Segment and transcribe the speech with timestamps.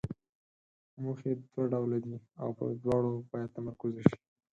[1.01, 4.17] موخې دوه ډوله دي او پر دواړو باید تمرکز وشي.